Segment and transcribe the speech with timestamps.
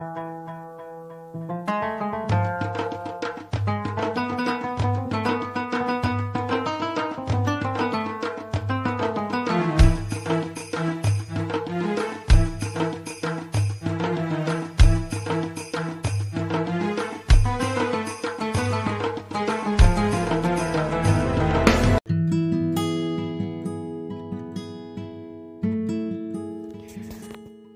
[0.00, 0.18] Thank
[1.50, 1.63] you.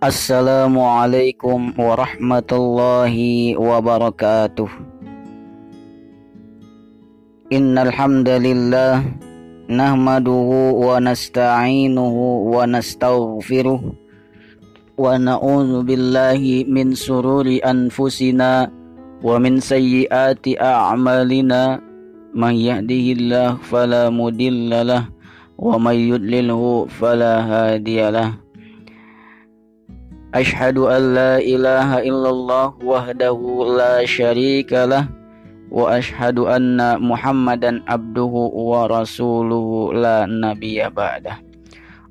[0.08, 4.64] Assalamualaikum warahmatullahi wabarakatuh.
[7.52, 9.04] Innal hamdalillah
[9.68, 13.84] nahmaduhu wa nasta'inuhu wa nastaghfiruh
[14.96, 18.72] wa na'udzu billahi min sururi anfusina
[19.20, 21.84] wa min sayyiati a'malina.
[22.32, 25.04] Man yahdihillahu fala mudilla
[25.60, 28.47] wa may yudlilhu fala hadiyalah
[30.34, 33.38] أشهد أن لا إله إلا الله وحده
[33.80, 35.08] لا شريك له
[35.72, 41.40] وأشهد أن محمدا عبده ورسوله لا نبي بعده.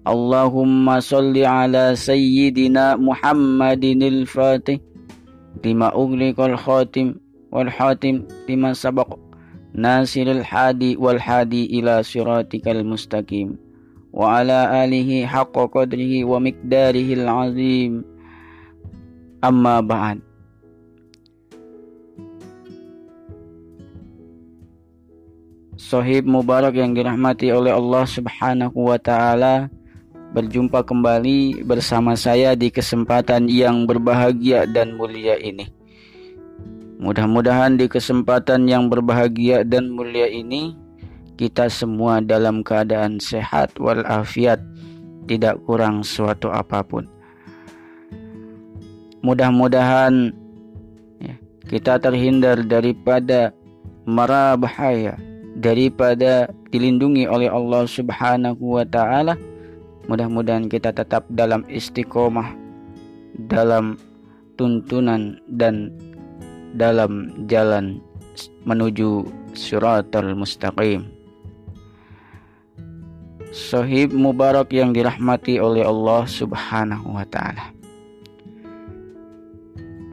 [0.08, 4.78] اللهم صل على سيدنا محمد الفاتح
[5.66, 7.16] لما أغلق الخاتم
[7.52, 8.16] والحاتم
[8.50, 9.10] لما سبق
[9.78, 13.50] ناصر الحادي والحادي إلى صراطك المستقيم
[14.14, 18.17] وعلى آله حق قدره ومقداره العظيم.
[19.42, 20.22] amma ba'an
[25.78, 29.70] Sohib Mubarak yang dirahmati oleh Allah Subhanahu wa taala
[30.36, 35.70] berjumpa kembali bersama saya di kesempatan yang berbahagia dan mulia ini.
[36.98, 40.74] Mudah-mudahan di kesempatan yang berbahagia dan mulia ini
[41.38, 44.58] kita semua dalam keadaan sehat walafiat,
[45.30, 47.06] tidak kurang suatu apa pun.
[49.26, 50.34] Mudah-mudahan
[51.22, 51.36] ya,
[51.70, 53.54] kita terhindar daripada
[54.06, 55.18] mara bahaya,
[55.58, 59.38] daripada dilindungi oleh Allah Subhanahu wa taala.
[60.08, 62.68] Mudah-mudahan kita tetap dalam istiqomah
[63.46, 64.02] dalam
[64.58, 65.94] tuntunan dan
[66.74, 68.02] dalam jalan
[68.66, 71.06] menuju suratul mustaqim.
[73.54, 77.77] Sohib Mubarak yang dirahmati oleh Allah Subhanahu wa Ta'ala.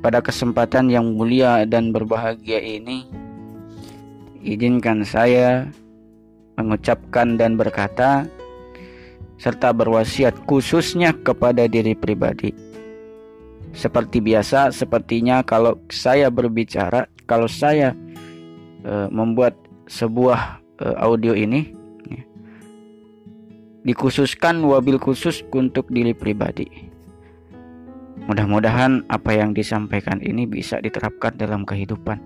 [0.04, 3.08] Pada kesempatan yang mulia dan berbahagia ini,
[4.44, 5.64] izinkan saya
[6.60, 8.28] mengucapkan dan berkata,
[9.40, 12.52] serta berwasiat khususnya kepada diri pribadi.
[13.72, 17.96] Seperti biasa, sepertinya kalau saya berbicara, kalau saya
[18.84, 19.56] e, membuat
[19.88, 21.72] sebuah e, audio ini,
[23.88, 26.93] dikhususkan wabil khusus untuk diri pribadi.
[28.24, 32.16] Mudah-mudahan apa yang disampaikan ini bisa diterapkan dalam kehidupan.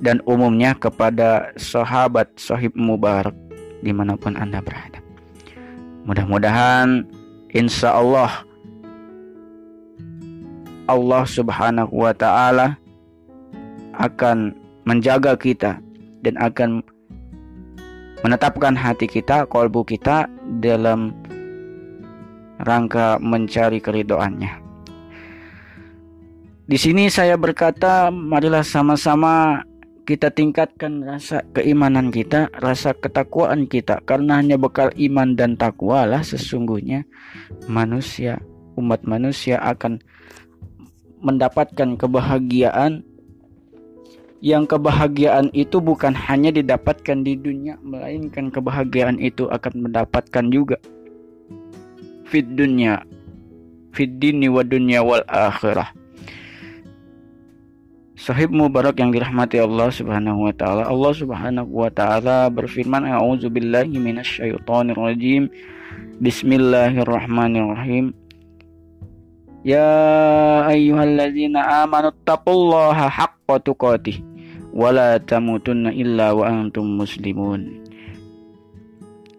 [0.00, 3.34] Dan umumnya kepada sahabat sahib mubarak
[3.82, 5.02] di mana pun Anda berada.
[6.06, 7.04] Mudah-mudahan
[7.52, 8.46] insya Allah
[10.88, 12.80] Allah subhanahu wa ta'ala
[14.00, 14.56] akan
[14.88, 15.78] menjaga kita
[16.24, 16.80] dan akan
[18.24, 20.26] menetapkan hati kita, kolbu kita
[20.58, 21.19] dalam
[22.64, 24.70] rangka mencari keridoannya.
[26.70, 29.66] Di sini saya berkata, marilah sama-sama
[30.06, 36.22] kita tingkatkan rasa keimanan kita, rasa ketakwaan kita, karena hanya bekal iman dan takwa lah
[36.22, 37.02] sesungguhnya
[37.66, 38.38] manusia,
[38.78, 39.98] umat manusia akan
[41.22, 43.02] mendapatkan kebahagiaan.
[44.40, 50.80] Yang kebahagiaan itu bukan hanya didapatkan di dunia melainkan kebahagiaan itu akan mendapatkan juga
[52.30, 53.02] fit dunia
[53.90, 55.90] fit dini wa dunya wal akhirah
[58.20, 60.84] Sahib Mubarak yang dirahmati Allah Subhanahu wa taala.
[60.84, 65.48] Allah Subhanahu wa taala berfirman, "A'udzu billahi minasyaitonir rajim.
[66.20, 68.12] Bismillahirrahmanirrahim.
[69.64, 69.88] Ya
[70.68, 74.20] ayyuhalladzina amanu taqullaha haqqa tuqatih
[74.72, 77.84] wala tamutunna illa wa antum muslimun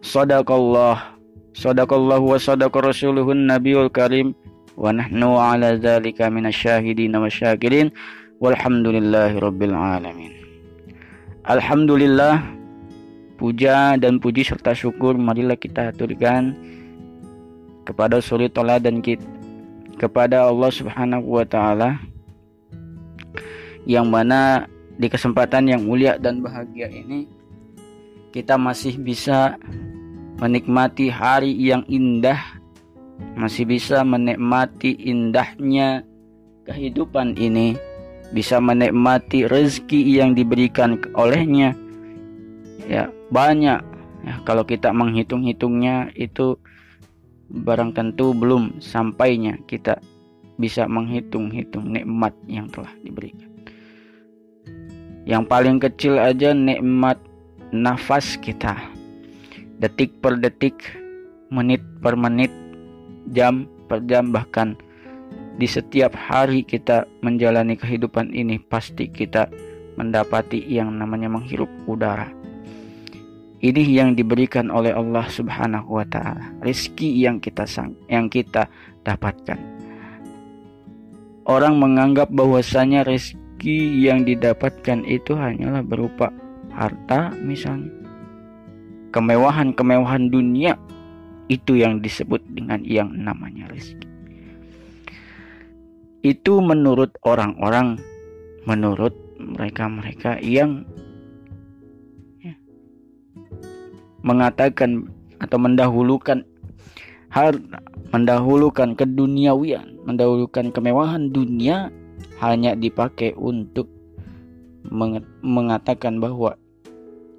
[0.02, 1.21] Sadaqallah
[1.52, 4.32] Sadaqallahu wa sadaqa rasuluhun nabiyul karim.
[4.76, 7.92] Wa nahnu ala dzalika minasyahidin wa syakirin
[8.40, 10.32] walhamdulillahi rabbil alamin.
[11.44, 12.40] Alhamdulillah
[13.36, 16.54] puja dan puji serta syukur marilah kita aturkan
[17.82, 19.26] kepada suri dan kita
[20.02, 21.98] kepada Allah Subhanahu wa taala
[23.86, 24.66] yang mana
[24.98, 27.26] di kesempatan yang mulia dan bahagia ini
[28.30, 29.58] kita masih bisa
[30.42, 32.58] menikmati hari yang indah
[33.38, 36.02] masih bisa menikmati indahnya
[36.66, 37.78] kehidupan ini,
[38.34, 41.78] bisa menikmati rezeki yang diberikan olehnya.
[42.90, 43.78] Ya, banyak.
[44.26, 46.58] Ya, kalau kita menghitung-hitungnya itu
[47.46, 50.02] barang tentu belum sampainya kita
[50.58, 53.50] bisa menghitung-hitung nikmat yang telah diberikan.
[55.22, 57.18] Yang paling kecil aja nikmat
[57.70, 58.91] nafas kita.
[59.82, 60.78] Detik per detik,
[61.50, 62.54] menit per menit,
[63.34, 64.78] jam per jam bahkan
[65.58, 69.50] di setiap hari kita menjalani kehidupan ini pasti kita
[69.98, 72.30] mendapati yang namanya menghirup udara.
[73.62, 78.66] Ini yang diberikan oleh Allah Subhanahu wa taala, rezeki yang kita sang, yang kita
[79.06, 79.58] dapatkan.
[81.46, 86.30] Orang menganggap bahwasanya rezeki yang didapatkan itu hanyalah berupa
[86.74, 88.01] harta misalnya.
[89.12, 90.80] Kemewahan-kemewahan dunia
[91.52, 94.08] itu yang disebut dengan yang namanya rezeki.
[96.24, 98.00] Itu menurut orang-orang
[98.64, 100.86] menurut mereka-mereka yang
[104.22, 105.10] mengatakan
[105.42, 106.46] atau mendahulukan
[107.34, 107.58] hal
[108.14, 111.90] mendahulukan keduniawian, mendahulukan kemewahan dunia
[112.38, 113.90] hanya dipakai untuk
[115.42, 116.54] mengatakan bahwa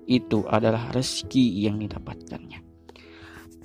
[0.08, 2.64] itu adalah rezeki yang didapatkannya.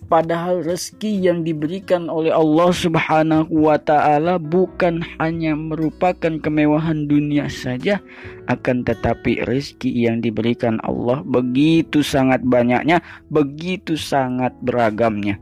[0.09, 8.01] Padahal rezeki yang diberikan oleh Allah Subhanahu wa taala bukan hanya merupakan kemewahan dunia saja,
[8.49, 15.37] akan tetapi rezeki yang diberikan Allah begitu sangat banyaknya, begitu sangat beragamnya.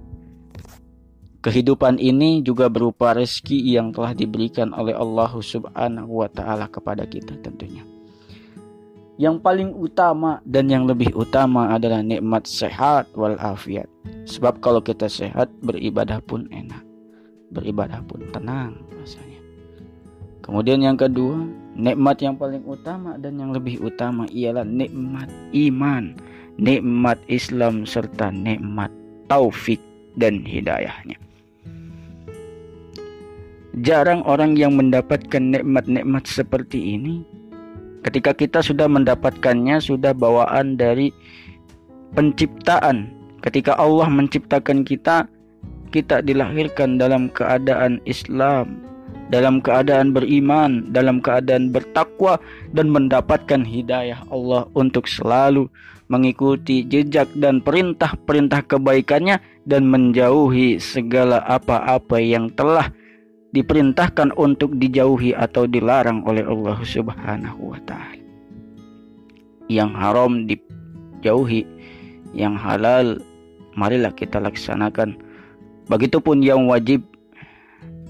[1.46, 7.38] Kehidupan ini juga berupa rezeki yang telah diberikan oleh Allah Subhanahu wa taala kepada kita
[7.38, 7.87] tentunya.
[9.16, 13.88] Yang paling utama dan yang lebih utama adalah nikmat sehat walafiat.
[14.28, 16.84] Sebab kalau kita sehat, beribadah pun enak.
[17.48, 19.40] Beribadah pun tenang rasanya.
[20.44, 26.12] Kemudian yang kedua, nikmat yang paling utama dan yang lebih utama ialah nikmat iman,
[26.60, 28.92] nikmat Islam serta nikmat
[29.32, 29.80] taufik
[30.20, 31.16] dan hidayahnya.
[33.80, 37.35] Jarang orang yang mendapatkan nikmat-nikmat seperti ini
[38.06, 41.10] Ketika kita sudah mendapatkannya, sudah bawaan dari
[42.14, 43.10] penciptaan.
[43.42, 45.26] Ketika Allah menciptakan kita,
[45.90, 48.78] kita dilahirkan dalam keadaan Islam,
[49.34, 52.38] dalam keadaan beriman, dalam keadaan bertakwa
[52.70, 55.66] dan mendapatkan hidayah Allah untuk selalu
[56.06, 62.86] mengikuti jejak dan perintah-perintah kebaikannya dan menjauhi segala apa-apa yang telah
[63.54, 68.19] diperintahkan untuk dijauhi atau dilarang oleh Allah Subhanahu wa taala.
[69.66, 71.66] Yang haram dijauhi,
[72.34, 73.19] yang halal
[73.75, 75.19] marilah kita laksanakan.
[75.87, 77.06] Begitupun yang wajib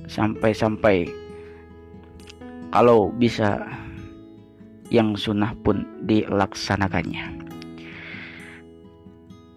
[0.08, 1.08] sampai-sampai
[2.72, 3.60] kalau bisa
[4.88, 7.44] yang sunnah pun dilaksanakannya.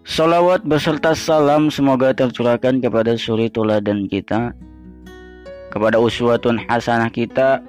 [0.04, 4.50] Salawat beserta salam semoga tercurahkan kepada suri teladan kita
[5.70, 7.62] kepada uswatun hasanah kita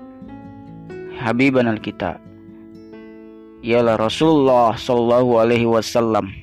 [1.22, 2.18] habiban al kita
[3.62, 6.34] ialah Rasulullah Shallallahu Alaihi Wasallam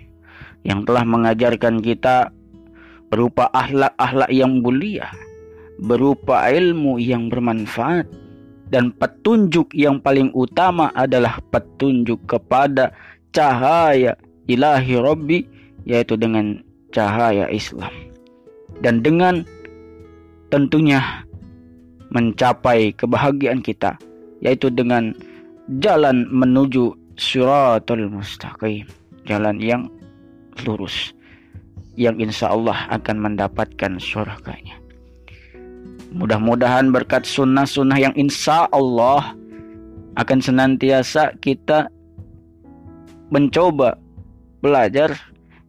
[0.63, 2.31] yang telah mengajarkan kita
[3.11, 5.11] berupa akhlak-akhlak yang mulia,
[5.83, 8.07] berupa ilmu yang bermanfaat,
[8.69, 12.93] dan petunjuk yang paling utama adalah petunjuk kepada
[13.33, 14.15] cahaya
[14.47, 15.39] ilahi Rabbi,
[15.89, 16.61] yaitu dengan
[16.93, 17.91] cahaya Islam.
[18.85, 19.43] Dan dengan
[20.53, 21.25] tentunya
[22.15, 23.97] mencapai kebahagiaan kita
[24.41, 25.13] yaitu dengan
[25.83, 28.87] jalan menuju suratul mustaqim
[29.29, 29.83] jalan yang
[30.65, 31.13] lurus
[31.99, 34.79] yang insya Allah akan mendapatkan surganya.
[36.15, 39.35] Mudah-mudahan berkat sunnah-sunnah yang insya Allah
[40.15, 41.91] akan senantiasa kita
[43.35, 43.99] mencoba
[44.63, 45.13] belajar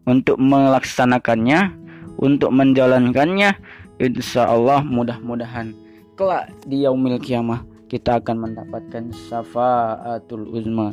[0.06, 1.74] untuk melaksanakannya
[2.22, 3.58] untuk menjalankannya.
[4.00, 5.76] Insya Allah mudah-mudahan
[6.20, 10.92] kelak di yaumil kiamah kita akan mendapatkan syafaatul uzma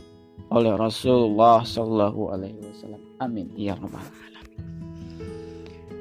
[0.55, 3.03] oleh Rasulullah sallallahu alaihi wasallam.
[3.19, 4.47] Amin ya rabbal alamin.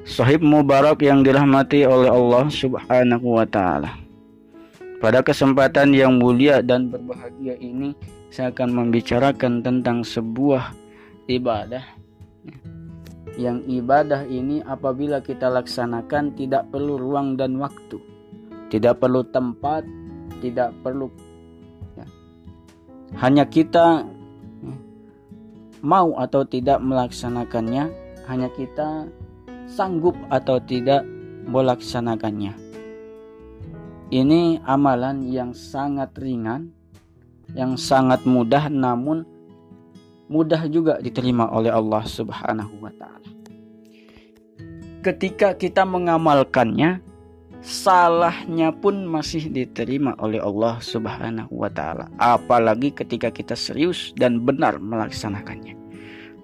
[0.06, 3.98] Sahib Mubarak yang dirahmati oleh Allah Subhanahu wa taala.
[5.02, 7.98] Pada kesempatan yang mulia dan berbahagia ini
[8.30, 10.70] saya akan membicarakan tentang sebuah
[11.26, 11.82] ibadah
[13.34, 18.15] yang ibadah ini apabila kita laksanakan tidak perlu ruang dan waktu
[18.72, 19.86] tidak perlu tempat,
[20.42, 21.10] tidak perlu
[21.94, 22.06] ya.
[23.20, 24.04] hanya kita
[24.62, 24.74] ya,
[25.82, 27.88] mau atau tidak melaksanakannya,
[28.26, 29.06] hanya kita
[29.70, 31.06] sanggup atau tidak
[31.46, 32.54] melaksanakannya.
[34.06, 36.70] Ini amalan yang sangat ringan,
[37.54, 39.26] yang sangat mudah namun
[40.26, 43.30] mudah juga diterima oleh Allah Subhanahu wa taala.
[45.02, 47.05] Ketika kita mengamalkannya,
[47.66, 52.06] salahnya pun masih diterima oleh Allah Subhanahu wa taala.
[52.22, 55.74] Apalagi ketika kita serius dan benar melaksanakannya.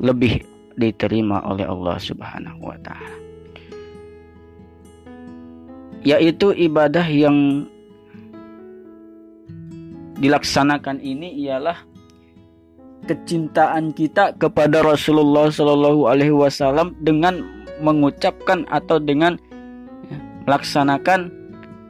[0.02, 0.42] Lebih
[0.74, 3.22] diterima oleh Allah Subhanahu wa taala
[6.02, 7.66] yaitu ibadah yang
[10.18, 11.78] dilaksanakan ini ialah
[13.06, 17.42] kecintaan kita kepada Rasulullah Shallallahu Alaihi Wasallam dengan
[17.82, 19.38] mengucapkan atau dengan
[20.46, 21.30] melaksanakan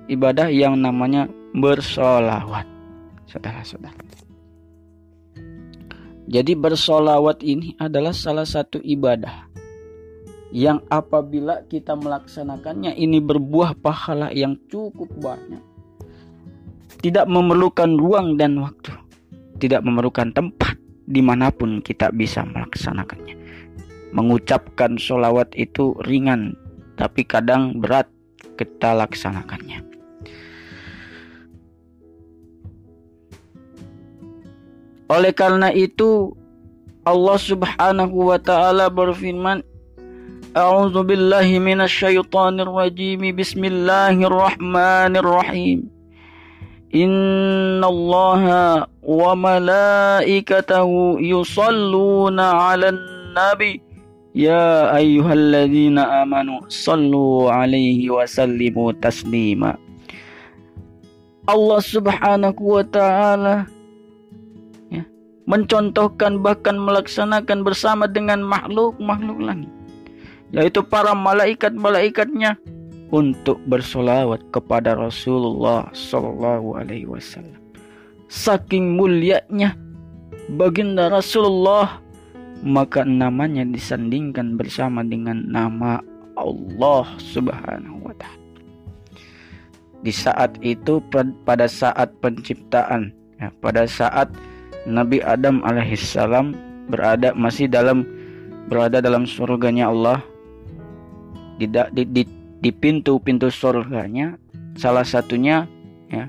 [0.09, 2.65] ibadah yang namanya bersolawat,
[3.29, 3.97] saudara-saudara.
[6.33, 9.53] Jadi bersolawat ini adalah salah satu ibadah
[10.53, 15.61] yang apabila kita melaksanakannya ini berbuah pahala yang cukup banyak.
[17.03, 18.95] Tidak memerlukan ruang dan waktu,
[19.59, 20.79] tidak memerlukan tempat
[21.09, 23.35] di mana pun kita bisa melaksanakannya.
[24.13, 26.55] Mengucapkan sholawat itu ringan,
[26.95, 28.07] tapi kadang berat
[28.63, 29.83] kita laksanakannya.
[35.11, 36.39] Oleh karena itu
[37.03, 39.67] Allah Subhanahu wa taala berfirman
[40.53, 43.25] A'udzu billahi minasyaitonir rajim.
[43.35, 45.89] Bismillahirrahmanirrahim.
[46.93, 53.01] Innallaha wa malaikatahu yusalluna 'alan
[53.33, 53.81] nabi.
[54.36, 59.78] وملائكته يصلون على النبي يا أيها الذين آمنوا صلوا عليه وسلموا تسليما
[61.48, 63.72] Allah subhanahu wa ta'ala
[64.92, 65.08] ya,
[65.48, 69.72] mencontohkan bahkan melaksanakan bersama dengan makhluk-makhluk langit
[70.52, 72.60] yaitu para malaikat-malaikatnya
[73.12, 77.56] untuk bersolawat kepada Rasulullah Shallallahu Alaihi Wasallam.
[78.28, 79.80] Saking mulianya
[80.52, 82.04] baginda Rasulullah,
[82.63, 85.99] maka namanya disandingkan bersama dengan nama
[86.39, 88.41] Allah Subhanahu Wa Taala.
[90.03, 90.99] Di saat itu,
[91.47, 94.31] pada saat penciptaan, ya, pada saat
[94.83, 96.59] Nabi Adam alaihissalam
[96.91, 98.03] berada masih dalam
[98.67, 100.19] berada dalam surganya Allah
[101.63, 102.23] di, di, di,
[102.59, 104.35] di pintu-pintu surganya
[104.75, 105.71] salah satunya
[106.11, 106.27] ya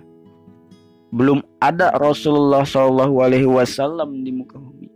[1.10, 4.93] belum ada Rasulullah Wasallam di muka bumi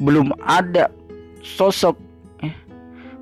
[0.00, 0.90] belum ada
[1.44, 1.96] sosok
[2.40, 2.52] ya,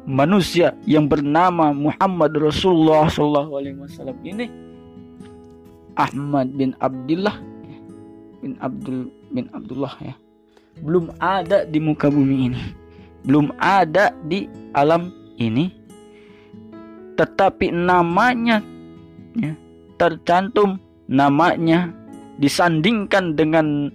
[0.09, 4.17] manusia yang bernama Muhammad Rasulullah Shallallahu Alaihi Wasallam.
[4.23, 4.47] Ini
[5.99, 7.79] Ahmad bin Abdullah ya,
[8.41, 10.15] bin Abdul bin Abdullah ya.
[10.81, 12.63] Belum ada di muka bumi ini.
[13.29, 15.69] Belum ada di alam ini.
[17.13, 18.65] Tetapi namanya
[19.37, 19.53] ya,
[20.01, 20.81] tercantum
[21.13, 21.93] namanya
[22.41, 23.93] disandingkan dengan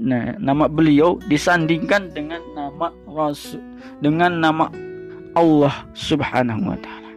[0.00, 3.60] nah, nama beliau disandingkan dengan nama Rasul
[4.00, 4.68] dengan nama
[5.36, 7.12] Allah Subhanahu wa taala.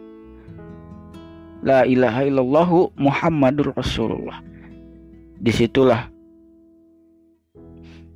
[1.59, 4.43] La ilaha illallah Muhammadur Rasulullah.
[5.39, 6.11] Di situlah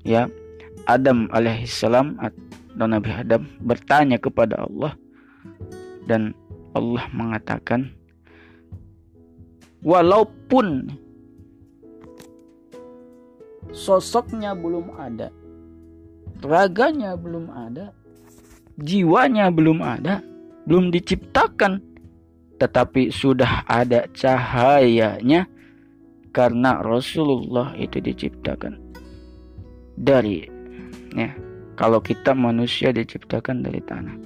[0.04, 0.28] ya
[0.84, 4.92] Adam alaihissalam atau Nabi Adam bertanya kepada Allah
[6.04, 6.36] dan
[6.76, 7.96] Allah mengatakan
[9.80, 10.92] walaupun
[13.72, 15.32] sosoknya belum ada,
[16.44, 17.96] raganya belum ada,
[18.82, 20.20] jiwanya belum ada,
[20.68, 21.80] belum diciptakan,
[22.60, 25.48] tetapi sudah ada cahayanya
[26.34, 28.82] karena Rasulullah itu diciptakan.
[29.94, 30.50] Dari
[31.14, 31.30] ya
[31.78, 34.18] kalau kita manusia diciptakan dari tanah.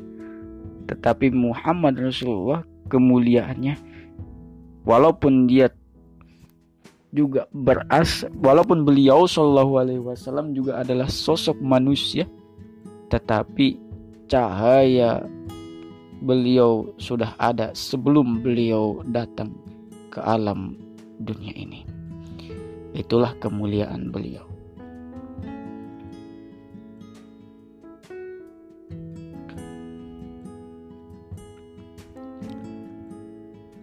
[0.88, 3.76] Tetapi Muhammad Rasulullah kemuliaannya.
[4.88, 5.68] Walaupun dia
[7.16, 8.28] juga beras.
[8.44, 12.28] Walaupun beliau Shallallahu Alaihi Wasallam juga adalah sosok manusia
[13.08, 13.80] tetapi
[14.28, 15.24] cahaya
[16.20, 19.54] beliau sudah ada sebelum beliau datang
[20.12, 20.76] ke alam
[21.24, 21.88] dunia ini.
[22.98, 24.44] Itulah kemuliaan beliau.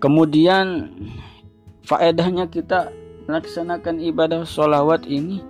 [0.02, 0.92] Kemudian
[1.88, 2.92] faedahnya kita
[3.26, 5.40] melaksanakan ibadah sholawat ini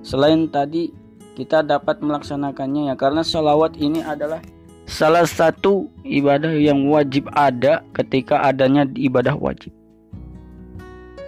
[0.00, 0.92] selain tadi
[1.36, 4.42] kita dapat melaksanakannya ya karena sholawat ini adalah
[4.88, 9.70] salah satu ibadah yang wajib ada ketika adanya ibadah wajib.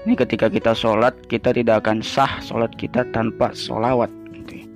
[0.01, 4.09] Ini ketika kita sholat kita tidak akan sah sholat kita tanpa sholawat.
[4.33, 4.67] Gitu ya.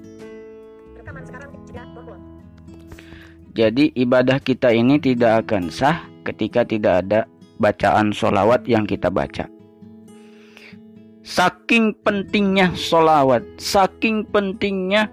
[3.57, 7.21] Jadi ibadah kita ini tidak akan sah ketika tidak ada
[7.57, 9.54] bacaan solawat yang kita baca.
[11.25, 15.09] Saking pentingnya solawat, saking pentingnya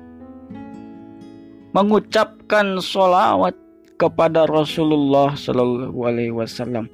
[1.71, 3.55] mengucapkan solawat
[3.95, 6.91] kepada Rasulullah Shallallahu Alaihi Wasallam.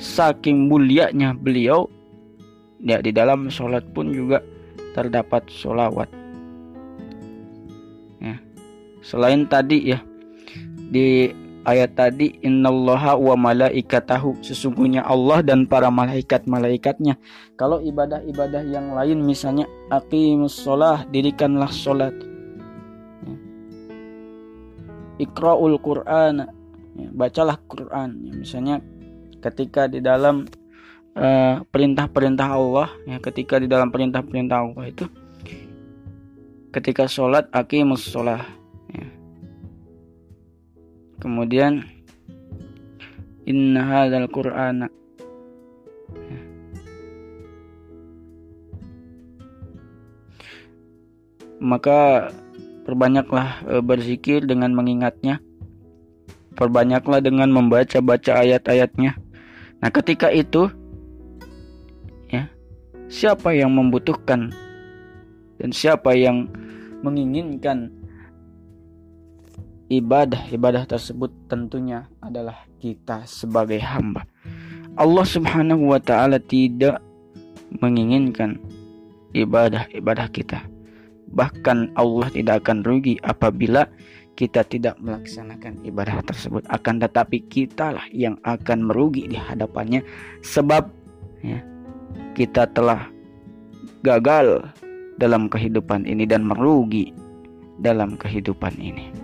[0.00, 1.84] Saking mulianya beliau,
[2.80, 4.40] ya di dalam sholat pun juga
[4.96, 6.08] terdapat solawat.
[8.24, 8.40] Ya.
[9.04, 10.00] Selain tadi ya
[10.88, 11.28] di
[11.68, 17.20] ayat tadi innallaha wa malaikatahu sesungguhnya Allah dan para malaikat-malaikatnya.
[17.60, 22.14] Kalau ibadah-ibadah yang lain misalnya aqimus sholah dirikanlah sholat.
[23.24, 23.36] Ya.
[25.20, 26.48] ikraul quran
[26.96, 28.08] ya, bacalah Quran.
[28.24, 28.76] Ya, misalnya
[29.40, 30.48] ketika di dalam
[31.16, 35.04] eh, perintah-perintah uh, Allah ya ketika di dalam perintah-perintah Allah itu
[36.70, 38.59] ketika sholat aqimus sholah
[41.20, 41.84] kemudian
[43.44, 44.88] inna hadzal qur'ana.
[51.60, 52.32] Maka
[52.88, 55.44] perbanyaklah e, berzikir dengan mengingatnya.
[56.56, 59.20] Perbanyaklah dengan membaca-baca ayat-ayatnya.
[59.80, 60.72] Nah ketika itu
[62.32, 62.48] ya
[63.12, 64.52] siapa yang membutuhkan
[65.60, 66.48] dan siapa yang
[67.00, 67.99] menginginkan
[69.90, 74.22] ibadah-ibadah tersebut tentunya adalah kita sebagai hamba.
[74.94, 77.02] Allah Subhanahu wa taala tidak
[77.82, 78.62] menginginkan
[79.34, 80.62] ibadah-ibadah kita.
[81.30, 83.86] Bahkan Allah tidak akan rugi apabila
[84.38, 86.62] kita tidak melaksanakan ibadah tersebut.
[86.70, 90.06] Akan tetapi kitalah yang akan merugi di hadapannya
[90.42, 90.86] sebab
[91.42, 91.60] ya,
[92.38, 93.10] kita telah
[94.06, 94.64] gagal
[95.20, 97.12] dalam kehidupan ini dan merugi
[97.82, 99.19] dalam kehidupan ini.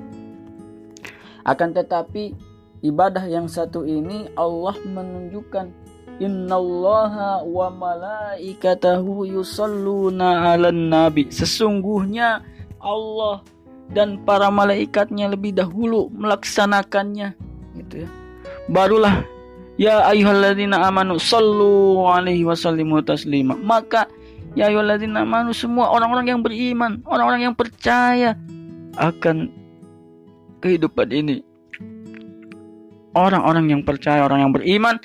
[1.46, 2.34] Akan tetapi
[2.82, 5.86] ibadah yang satu ini Allah menunjukkan
[6.16, 11.28] Innallaha wa malaikatahu yusalluna 'alan nabi.
[11.28, 12.40] Sesungguhnya
[12.80, 13.44] Allah
[13.92, 17.36] dan para malaikatnya lebih dahulu melaksanakannya
[17.78, 18.08] gitu ya.
[18.72, 19.22] Barulah
[19.76, 23.52] ya ayyuhalladzina amanu sallu alaihi wasallimu taslima.
[23.60, 24.08] Maka
[24.56, 28.40] ya ayyuhalladzina amanu semua orang-orang yang beriman, orang-orang yang percaya
[28.96, 29.52] akan
[30.60, 31.42] kehidupan ini.
[33.16, 35.00] Orang-orang yang percaya, orang yang beriman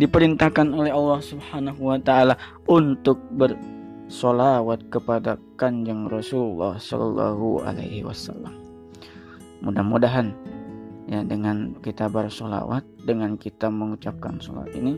[0.00, 2.36] diperintahkan oleh Allah Subhanahu wa taala
[2.68, 8.56] untuk bersolawat kepada Kanjeng Rasulullah Shallallahu alaihi wasallam.
[9.60, 10.32] Mudah-mudahan
[11.04, 14.96] ya dengan kita bersolawat, dengan kita mengucapkan sholat ini,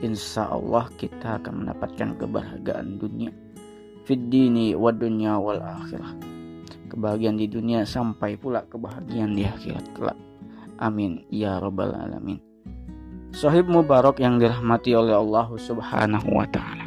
[0.00, 3.28] insya Allah kita akan mendapatkan kebahagiaan dunia,
[4.08, 6.39] fid dini wa dunya wal akhirah
[6.90, 10.18] kebahagiaan di dunia sampai pula kebahagiaan di akhirat kelak.
[10.82, 12.42] Amin ya rabbal alamin.
[13.30, 16.82] Sahib Mubarak yang dirahmati oleh Allah Subhanahu wa taala.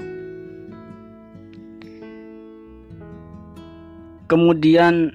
[4.28, 5.14] Kemudian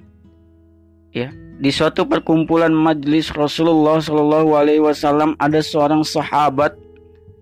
[1.13, 6.73] ya, di suatu perkumpulan majlis Rasulullah Shallallahu alaihi wasallam ada seorang sahabat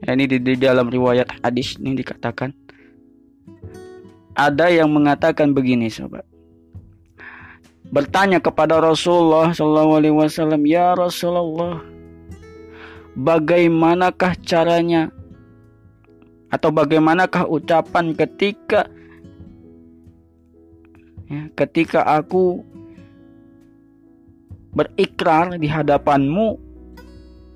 [0.04, 2.50] ya, ini di, di dalam riwayat hadis ini dikatakan
[4.34, 6.26] ada yang mengatakan begini sahabat
[7.92, 10.04] bertanya kepada Rasulullah SAW,
[10.68, 11.80] ya Rasulullah,
[13.16, 15.10] bagaimanakah caranya
[16.48, 18.88] atau bagaimanakah ucapan ketika
[21.28, 22.64] ya, ketika aku
[24.72, 26.60] berikrar di hadapanmu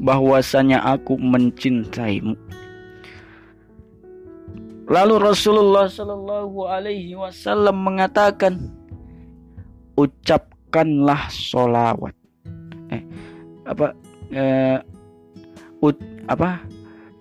[0.01, 2.33] bahwasanya aku mencintaimu.
[4.91, 8.59] Lalu Rasulullah Shallallahu Alaihi Wasallam mengatakan,
[10.01, 12.17] ucapkanlah solawat
[12.89, 13.03] eh,
[13.69, 13.93] apa
[14.33, 14.79] eh,
[15.81, 15.97] ut,
[16.29, 16.61] apa?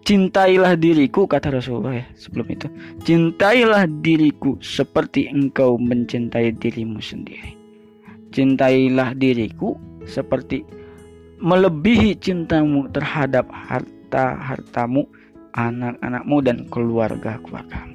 [0.00, 2.66] Cintailah diriku kata Rasulullah ya sebelum itu.
[3.04, 7.54] Cintailah diriku seperti engkau mencintai dirimu sendiri.
[8.34, 9.76] Cintailah diriku
[10.08, 10.64] seperti
[11.38, 15.06] melebihi cintamu terhadap harta hartamu
[15.54, 17.89] anak-anakmu dan keluarga keluargamu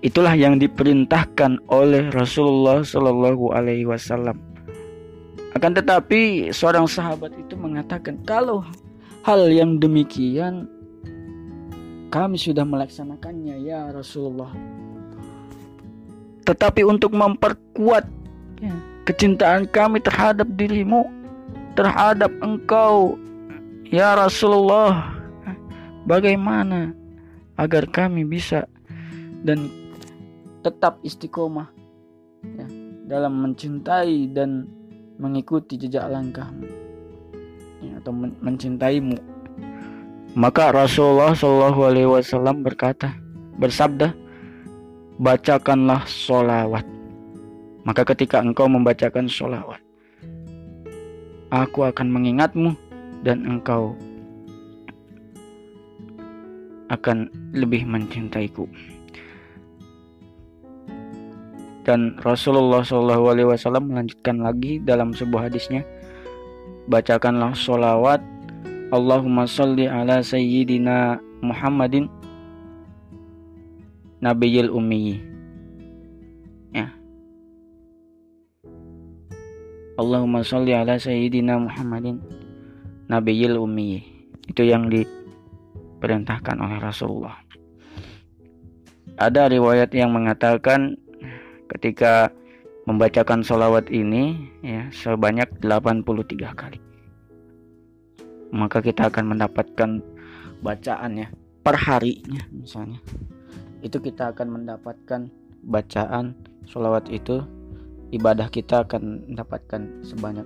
[0.00, 4.40] Itulah yang diperintahkan oleh Rasulullah Shallallahu Alaihi Wasallam.
[5.52, 8.64] Akan tetapi seorang sahabat itu mengatakan kalau
[9.28, 10.64] hal yang demikian
[12.08, 14.50] kami sudah melaksanakannya ya Rasulullah.
[16.48, 18.08] Tetapi untuk memperkuat
[18.58, 21.06] ya, kecintaan kami terhadap dirimu,
[21.76, 23.20] terhadap engkau,
[23.86, 25.12] ya Rasulullah,
[26.08, 26.96] bagaimana
[27.60, 28.64] agar kami bisa
[29.44, 29.79] dan
[30.60, 31.68] tetap istiqomah
[32.44, 32.66] ya,
[33.08, 34.68] dalam mencintai dan
[35.20, 36.68] mengikuti jejak langkahmu
[37.84, 39.16] ya, atau men mencintaimu
[40.30, 43.18] Maka Rasulullah Shallallahu Alaihi Wasallam berkata,
[43.58, 44.14] bersabda,
[45.18, 46.86] bacakanlah solawat.
[47.82, 49.82] Maka ketika engkau membacakan solawat,
[51.50, 52.78] aku akan mengingatmu
[53.26, 53.98] dan engkau
[56.94, 58.70] akan lebih mencintaiku.
[61.80, 65.80] Dan Rasulullah Wasallam melanjutkan lagi dalam sebuah hadisnya,
[66.92, 68.20] bacakanlah solawat
[68.90, 72.10] Allahumma salli ala sayyidina Muhammadin
[74.20, 75.16] Nabiyil Ummi
[76.74, 76.90] ya.
[79.96, 82.20] Allahumma salli ala sayyidina Muhammadin
[83.08, 84.04] Nabiyil Ummi
[84.50, 87.38] itu yang diperintahkan oleh Rasulullah.
[89.16, 90.98] Ada riwayat yang mengatakan
[91.70, 92.34] ketika
[92.88, 96.78] membacakan solawat ini ya sebanyak 83 kali.
[98.50, 99.90] Maka kita akan mendapatkan
[100.58, 101.28] bacaan ya
[101.62, 102.98] per harinya misalnya.
[103.80, 105.30] Itu kita akan mendapatkan
[105.64, 106.34] bacaan
[106.66, 107.44] sholawat itu
[108.10, 110.44] ibadah kita akan mendapatkan sebanyak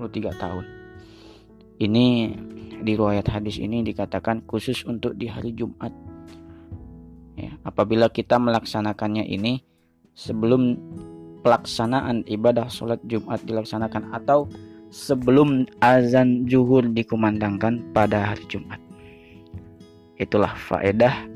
[0.00, 0.64] 83 tahun.
[1.82, 2.06] Ini
[2.82, 5.92] di riwayat hadis ini dikatakan khusus untuk di hari Jumat.
[7.36, 9.60] Ya apabila kita melaksanakannya ini
[10.12, 10.76] sebelum
[11.42, 14.46] pelaksanaan ibadah sholat Jumat dilaksanakan atau
[14.92, 18.78] sebelum azan zuhur dikumandangkan pada hari Jumat.
[20.20, 21.26] Itulah faedah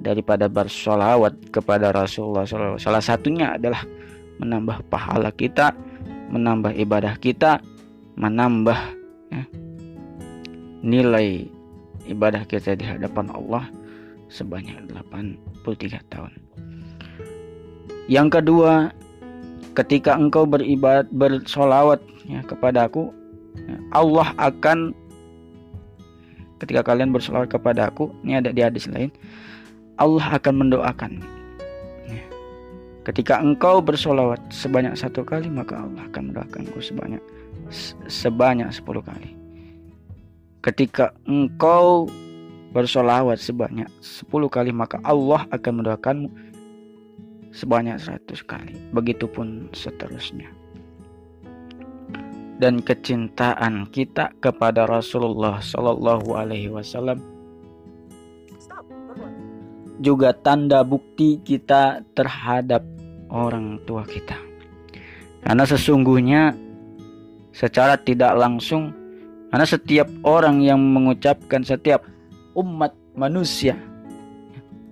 [0.00, 2.80] daripada bersolawat kepada Rasulullah SAW.
[2.80, 3.84] Salah satunya adalah
[4.40, 5.74] menambah pahala kita,
[6.32, 7.60] menambah ibadah kita,
[8.16, 8.78] menambah
[9.30, 9.44] ya,
[10.80, 11.46] nilai
[12.08, 13.68] ibadah kita di hadapan Allah
[14.32, 16.32] sebanyak 83 tahun.
[18.10, 18.90] Yang kedua,
[19.72, 23.10] ketika engkau beribadat bersolawat ya kepada aku
[23.56, 24.92] ya, Allah akan
[26.62, 29.10] ketika kalian bersolawat kepada aku ini ada di hadis lain
[29.98, 31.18] Allah akan mendoakan
[32.06, 32.22] ya.
[33.10, 37.22] ketika engkau bersolawat sebanyak satu kali maka Allah akan mendoakanku sebanyak
[38.06, 39.34] sebanyak sepuluh kali
[40.62, 42.06] ketika engkau
[42.70, 46.28] bersolawat sebanyak sepuluh kali maka Allah akan mendoakanmu
[47.52, 48.74] sebanyak seratus kali.
[48.90, 50.48] Begitupun seterusnya.
[52.58, 57.18] Dan kecintaan kita kepada Rasulullah Shallallahu Alaihi Wasallam
[60.02, 62.82] juga tanda bukti kita terhadap
[63.30, 64.34] orang tua kita.
[65.42, 66.54] Karena sesungguhnya
[67.50, 68.94] secara tidak langsung
[69.52, 72.06] karena setiap orang yang mengucapkan setiap
[72.56, 73.76] umat manusia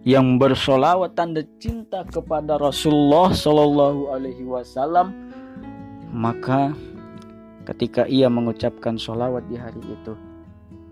[0.04, 5.12] yang bersolawat tanda cinta kepada Rasulullah Shallallahu Alaihi Wasallam
[6.10, 6.72] maka
[7.68, 10.16] ketika ia mengucapkan sholawat di hari itu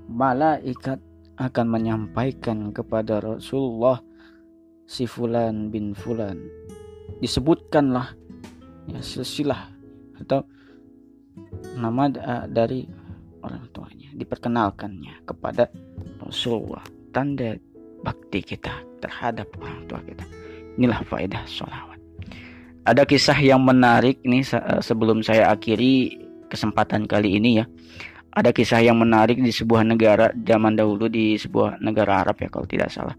[0.06, 1.00] malaikat
[1.38, 4.02] akan menyampaikan kepada Rasulullah
[4.88, 6.38] si fulan bin fulan.
[7.22, 8.14] Disebutkanlah
[8.90, 9.70] ya silsilah
[10.24, 10.42] atau
[11.78, 12.10] nama
[12.50, 12.88] dari
[13.44, 15.70] orang tuanya diperkenalkannya kepada
[16.18, 16.82] Rasulullah.
[17.14, 17.54] Tanda
[18.08, 18.72] bakti kita
[19.04, 20.24] terhadap orang tua kita
[20.80, 21.98] inilah faedah sholawat
[22.88, 24.48] ada kisah yang menarik nih
[24.80, 26.16] sebelum saya akhiri
[26.48, 27.68] kesempatan kali ini ya.
[28.32, 32.64] Ada kisah yang menarik di sebuah negara zaman dahulu di sebuah negara Arab ya kalau
[32.64, 33.12] tidak salah.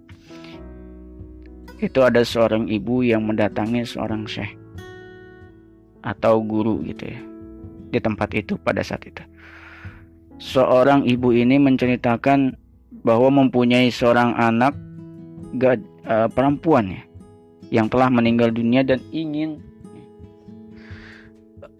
[1.77, 4.57] Itu ada seorang ibu yang mendatangi seorang syekh
[6.01, 7.21] atau guru gitu ya
[7.93, 9.21] di tempat itu pada saat itu.
[10.39, 12.57] Seorang ibu ini menceritakan
[13.01, 14.75] bahwa mempunyai seorang anak
[15.55, 17.01] gak, uh, eh, perempuan ya
[17.69, 19.61] yang telah meninggal dunia dan ingin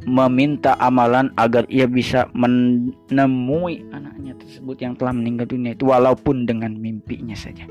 [0.08, 6.72] meminta amalan agar ia bisa menemui anaknya tersebut yang telah meninggal dunia itu walaupun dengan
[6.78, 7.68] mimpinya saja.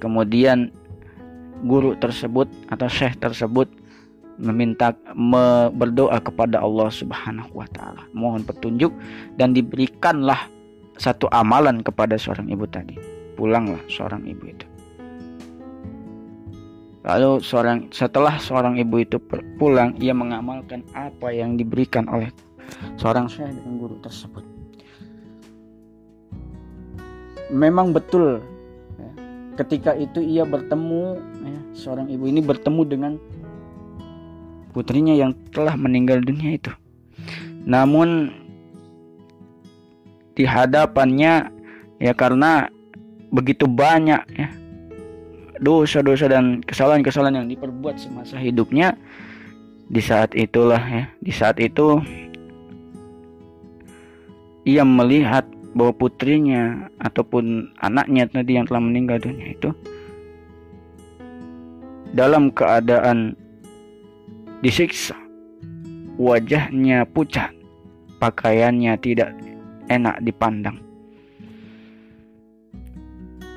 [0.00, 0.72] Kemudian
[1.68, 3.68] guru tersebut atau syekh tersebut
[4.40, 8.88] meminta me, berdoa kepada Allah Subhanahu wa taala, mohon petunjuk
[9.36, 10.48] dan diberikanlah
[11.00, 13.00] satu amalan kepada seorang ibu tadi.
[13.40, 14.66] Pulanglah seorang ibu itu.
[17.00, 19.16] Lalu seorang setelah seorang ibu itu
[19.56, 22.28] pulang, ia mengamalkan apa yang diberikan oleh
[23.00, 24.44] seorang syekh dan guru tersebut.
[27.48, 28.44] Memang betul,
[29.00, 29.10] ya,
[29.64, 33.12] ketika itu ia bertemu, ya, seorang ibu ini bertemu dengan
[34.76, 36.70] putrinya yang telah meninggal dunia itu.
[37.64, 38.39] Namun
[40.40, 41.52] di hadapannya,
[42.00, 42.72] ya karena
[43.28, 44.48] begitu banyak ya
[45.60, 48.96] dosa-dosa dan kesalahan-kesalahan yang diperbuat semasa hidupnya
[49.92, 52.00] di saat itulah ya di saat itu
[54.64, 55.44] ia melihat
[55.76, 59.70] bahwa putrinya ataupun anaknya tadi yang telah meninggal dunia itu
[62.16, 63.36] dalam keadaan
[64.64, 65.14] disiksa
[66.16, 67.52] wajahnya pucat
[68.18, 69.36] pakaiannya tidak
[69.90, 70.78] enak dipandang.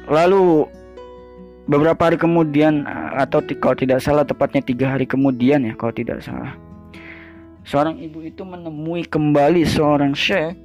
[0.09, 0.67] Lalu
[1.69, 2.83] beberapa hari kemudian
[3.15, 6.59] atau kalau tidak salah tepatnya tiga hari kemudian ya kalau tidak salah
[7.63, 10.59] seorang ibu itu menemui kembali seorang syekh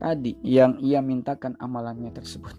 [0.00, 2.52] tadi yang ia mintakan amalannya tersebut.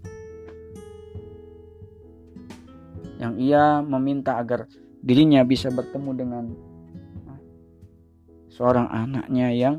[3.16, 4.70] Yang ia meminta agar
[5.02, 6.44] dirinya bisa bertemu dengan
[8.52, 9.76] seorang anaknya yang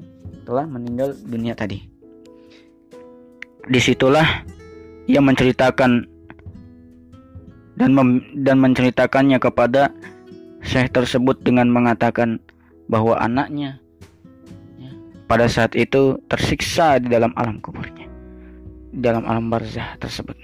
[0.47, 1.96] telah meninggal dunia tadi
[3.67, 4.47] di situlah
[5.11, 6.07] ia menceritakan
[7.77, 9.93] dan mem dan menceritakannya kepada
[10.65, 12.43] Syekh tersebut dengan mengatakan
[12.91, 13.79] bahwa anaknya
[14.81, 14.91] ya,
[15.31, 18.11] pada saat itu tersiksa di dalam alam kuburnya,
[18.91, 20.35] dalam alam barzah tersebut.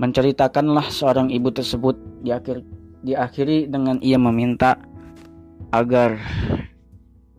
[0.00, 1.94] Menceritakanlah seorang ibu tersebut
[2.26, 2.66] di akhir
[3.06, 4.74] diakhiri dengan ia meminta
[5.70, 6.18] agar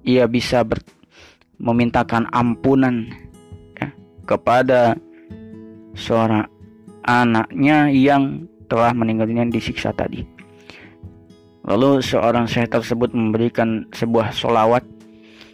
[0.03, 0.79] ia bisa ber,
[1.63, 3.07] memintakan ampunan
[3.79, 3.87] ya,
[4.27, 4.99] kepada
[5.95, 6.43] seorang
[7.07, 10.27] anaknya yang telah meninggal dunia disiksa tadi.
[11.63, 14.83] Lalu seorang syekh tersebut memberikan sebuah solawat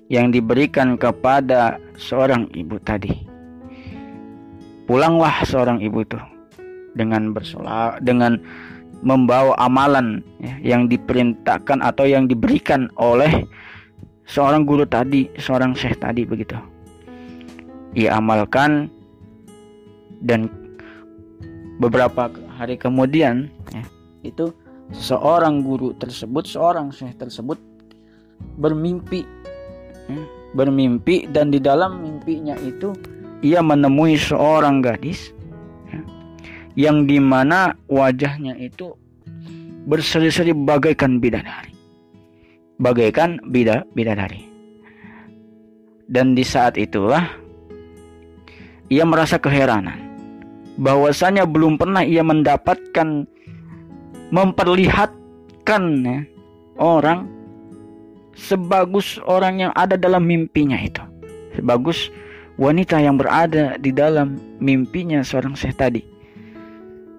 [0.10, 3.13] yang diberikan kepada seorang ibu tadi.
[4.89, 6.17] Pulanglah seorang ibu itu
[6.98, 8.41] dengan bersolawat dengan
[9.06, 13.45] membawa amalan ya, yang diperintahkan atau yang diberikan oleh
[14.30, 16.54] seorang guru tadi, seorang syekh tadi begitu.
[17.98, 18.94] Ia amalkan
[20.22, 20.46] dan
[21.82, 23.82] beberapa hari kemudian ya,
[24.22, 24.54] itu
[24.94, 27.58] seorang guru tersebut seorang syekh tersebut
[28.62, 29.26] bermimpi
[30.06, 30.22] ya,
[30.54, 32.94] bermimpi dan di dalam mimpinya itu
[33.42, 35.34] ia menemui seorang gadis
[35.89, 36.04] ya,
[36.78, 38.94] yang di mana wajahnya itu
[39.89, 41.79] berseri-seri bagaikan bidadari
[42.80, 44.48] bagaikan bida bidadari
[46.10, 47.28] dan di saat itulah
[48.89, 50.10] ia merasa keheranan
[50.80, 53.28] bahwasanya belum pernah ia mendapatkan
[54.32, 56.20] memperlihatkan ya,
[56.80, 57.28] orang
[58.39, 61.04] sebagus orang yang ada dalam mimpinya itu.
[61.60, 62.08] Sebagus
[62.56, 66.02] wanita yang berada di dalam mimpinya seorang syekh tadi.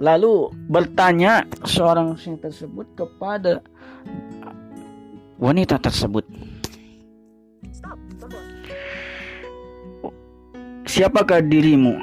[0.01, 3.61] Lalu bertanya seorang syekh tersebut kepada
[5.41, 6.23] wanita tersebut.
[10.85, 11.97] Siapakah dirimu?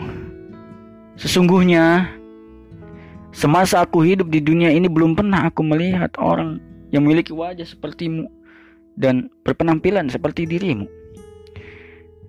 [1.22, 2.10] Sesungguhnya
[3.30, 6.58] semasa aku hidup di dunia ini belum pernah aku melihat orang
[6.90, 8.26] yang memiliki wajah sepertimu
[8.98, 10.90] dan berpenampilan seperti dirimu.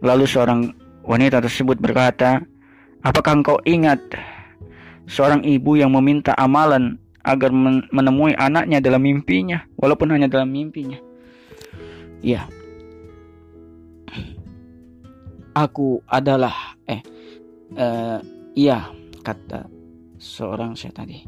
[0.05, 0.61] Lalu seorang
[1.09, 2.44] wanita tersebut berkata,
[3.01, 4.03] "Apakah engkau ingat
[5.09, 7.53] seorang ibu yang meminta amalan agar
[7.93, 10.97] menemui anaknya dalam mimpinya, walaupun hanya dalam mimpinya?"
[12.25, 12.49] Ya.
[15.53, 17.03] Aku adalah eh
[17.77, 18.19] uh,
[18.59, 18.91] Iya,
[19.23, 19.71] kata
[20.19, 21.23] seorang saya tadi.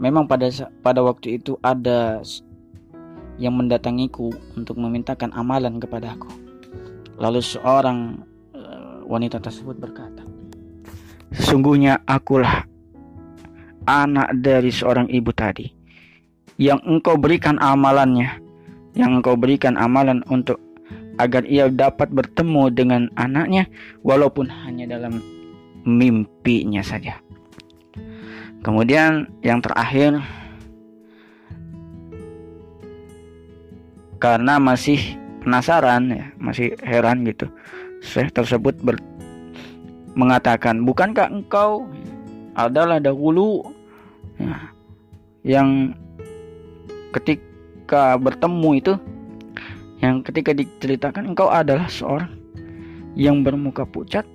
[0.00, 0.48] Memang pada
[0.80, 2.24] pada waktu itu ada
[3.36, 6.32] yang mendatangiku untuk memintakan amalan kepadaku.
[7.20, 8.16] Lalu seorang
[8.56, 10.24] uh, wanita tersebut berkata,
[11.36, 12.64] "Sesungguhnya akulah
[13.84, 15.68] anak dari seorang ibu tadi
[16.60, 18.38] yang engkau berikan amalannya,
[18.94, 20.62] yang engkau berikan amalan untuk
[21.18, 23.66] agar ia dapat bertemu dengan anaknya
[24.02, 25.22] walaupun hanya dalam
[25.86, 27.18] mimpinya saja.
[28.64, 30.24] Kemudian yang terakhir
[34.16, 37.50] karena masih penasaran ya, masih heran gitu.
[38.00, 38.96] Syekh tersebut ber,
[40.16, 41.84] mengatakan, "Bukankah engkau
[42.56, 43.73] adalah dahulu
[44.40, 44.56] ya,
[45.44, 45.94] yang
[47.14, 48.94] ketika bertemu itu
[50.02, 52.32] yang ketika diceritakan engkau adalah seorang
[53.14, 54.26] yang bermuka pucat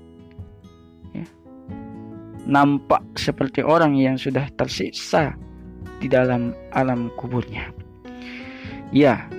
[2.49, 5.37] nampak seperti orang yang sudah tersiksa
[6.01, 7.69] di dalam alam kuburnya.
[8.89, 9.29] Ya,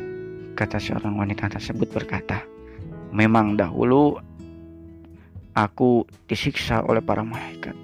[0.55, 2.47] kata seorang wanita tersebut berkata,
[3.11, 4.15] memang dahulu
[5.59, 7.75] aku disiksa oleh para malaikat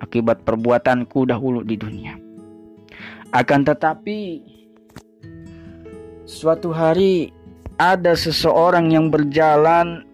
[0.00, 2.16] akibat perbuatanku dahulu di dunia.
[3.32, 4.42] Akan tetapi
[6.26, 7.32] suatu hari
[7.76, 10.04] ada seseorang yang berjalan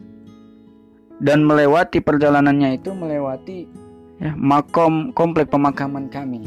[1.23, 3.71] dan melewati perjalanannya itu melewati
[4.19, 6.43] ya, makom komplek pemakaman kami.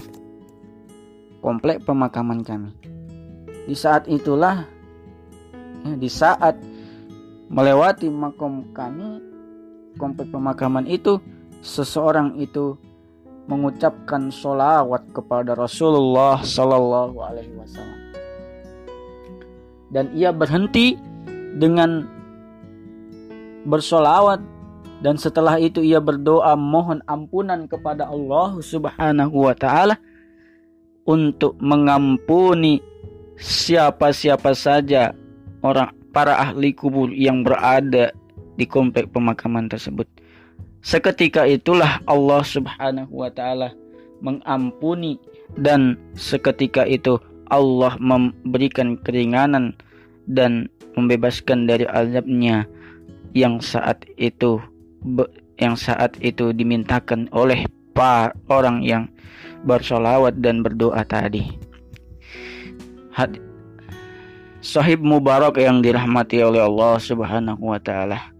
[1.40, 2.74] Komplek pemakaman kami.
[3.66, 4.68] Di saat itulah
[5.86, 6.58] ya, di saat
[7.48, 9.22] melewati makom kami
[9.96, 11.22] komplek pemakaman itu
[11.64, 12.76] seseorang itu
[13.46, 18.06] mengucapkan sholawat kepada Rasulullah Sallallahu Alaihi Wasallam
[19.94, 20.98] dan ia berhenti
[21.56, 22.04] dengan
[23.64, 24.44] bersolawat
[25.00, 29.96] dan setelah itu ia berdoa mohon ampunan kepada Allah Subhanahu wa taala
[31.06, 32.82] untuk mengampuni
[33.38, 35.14] siapa-siapa saja
[35.62, 38.10] orang para ahli kubur yang berada
[38.56, 40.08] di komplek pemakaman tersebut.
[40.86, 43.74] Seketika itulah Allah Subhanahu wa taala
[44.22, 45.18] mengampuni
[45.58, 47.18] dan seketika itu
[47.50, 49.74] Allah memberikan keringanan
[50.30, 52.70] dan membebaskan dari azabnya
[53.34, 54.62] yang saat itu
[55.58, 57.66] yang saat itu dimintakan oleh
[57.98, 59.10] para orang yang
[59.66, 61.50] bersolawat dan berdoa tadi.
[64.62, 68.35] Sahib Mubarak yang dirahmati oleh Allah Subhanahu wa taala.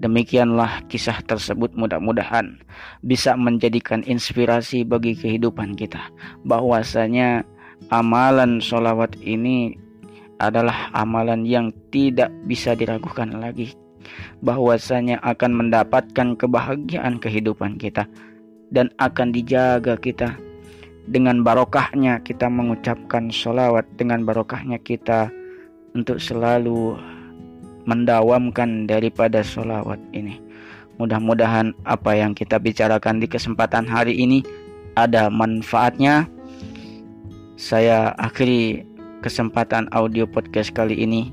[0.00, 2.56] Demikianlah kisah tersebut mudah-mudahan
[3.04, 6.00] bisa menjadikan inspirasi bagi kehidupan kita.
[6.48, 7.44] Bahwasanya
[7.92, 9.76] amalan solawat ini
[10.40, 13.76] adalah amalan yang tidak bisa diragukan lagi.
[14.40, 18.08] Bahwasanya akan mendapatkan kebahagiaan kehidupan kita
[18.72, 20.32] dan akan dijaga kita.
[21.12, 25.28] Dengan barokahnya kita mengucapkan sholawat dengan barokahnya kita
[25.92, 26.96] untuk selalu
[27.84, 30.40] mendawamkan daripada sholawat ini.
[31.00, 34.44] Mudah-mudahan apa yang kita bicarakan di kesempatan hari ini
[34.98, 36.28] ada manfaatnya.
[37.56, 38.84] Saya akhiri
[39.24, 41.32] kesempatan audio podcast kali ini.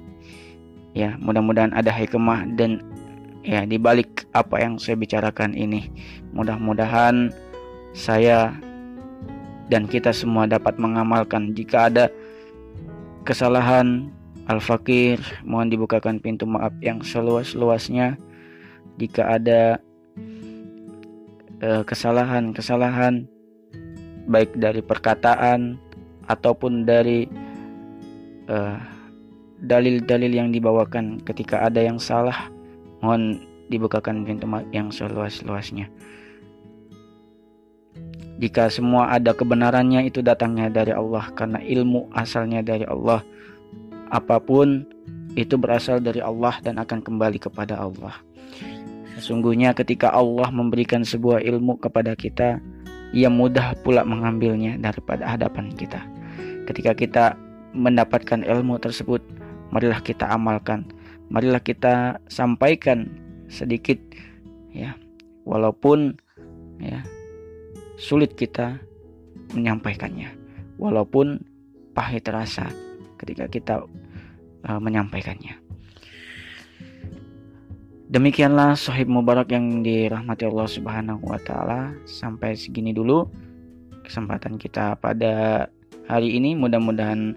[0.96, 2.80] Ya mudah-mudahan ada hikmah dan
[3.44, 5.92] ya dibalik apa yang saya bicarakan ini.
[6.32, 7.32] Mudah-mudahan
[7.92, 8.56] saya
[9.68, 12.08] dan kita semua dapat mengamalkan jika ada
[13.28, 14.08] kesalahan
[14.48, 18.16] Al-Fakir mohon dibukakan pintu maaf yang seluas-luasnya.
[18.96, 19.78] Jika ada
[21.60, 21.84] kesalahan
[22.56, 23.28] kesalahan-kesalahan
[24.30, 25.76] baik dari perkataan
[26.32, 27.28] ataupun dari
[28.48, 32.48] dalil dalil-dalil yang dibawakan ketika ada yang salah
[33.02, 35.92] mohon dibukakan pintu yang seluas-luasnya.
[38.38, 41.26] Jika semua ada kebenarannya itu datangnya dari Allah.
[41.34, 43.26] Karena ilmu asalnya dari Allah
[44.10, 44.86] apa pun
[45.38, 48.18] itu berasal dari Allah dan akan kembali kepada Allah.
[49.18, 52.62] Sesungguhnya ketika Allah memberikan sebuah ilmu kepada kita
[53.16, 56.04] ia mudah pula mengambilnya daripada hadapan kita.
[56.68, 57.26] Ketika kita
[57.72, 59.24] mendapatkan ilmu tersebut,
[59.72, 60.84] marilah kita amalkan,
[61.32, 63.08] marilah kita sampaikan
[63.48, 63.96] sedikit
[64.76, 64.92] ya,
[65.48, 66.20] walaupun
[66.84, 67.00] ya
[67.96, 68.76] sulit kita
[69.56, 70.28] menyampaikannya,
[70.76, 71.40] walaupun
[71.96, 72.68] pahit rasa
[73.18, 73.76] ketika kita
[74.66, 75.58] uh, menyampaikannya.
[78.08, 81.92] Demikianlah sahib mubarak yang dirahmati Allah Subhanahu wa taala.
[82.08, 83.28] Sampai segini dulu
[84.08, 85.68] kesempatan kita pada
[86.08, 86.56] hari ini.
[86.56, 87.36] Mudah-mudahan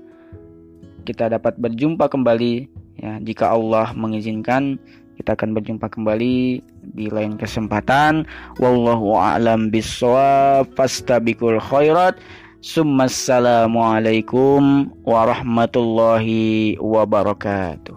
[1.03, 2.71] kita dapat berjumpa kembali
[3.03, 4.79] ya jika Allah mengizinkan
[5.21, 6.65] kita akan berjumpa kembali
[6.97, 8.25] di lain kesempatan
[8.57, 12.17] wallahu a'lam bissawab fastabikul khairat
[12.61, 17.97] Assalamualaikum warahmatullahi wabarakatuh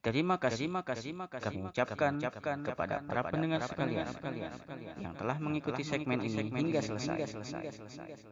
[0.00, 4.56] Terima kasih, terima kasih, terima kasih kami ucapkan, ucapkan kepada para pendengar sekalian, sekalian
[4.96, 7.28] yang telah mengikuti segmen ini hingga selesai.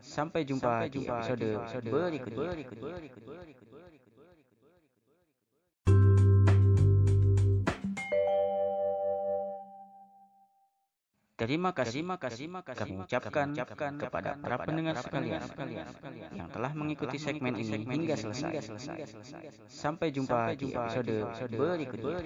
[0.00, 2.56] Sampai jumpa di episode berikutnya.
[11.32, 15.40] Terima kasih, terima kasih, kami ucapkan, ucapkan kepada para pendengar sekalian,
[16.36, 18.60] yang telah mengikuti segmen ini hingga selesai.
[19.64, 21.24] Sampai jumpa di episode
[21.56, 22.20] berikutnya.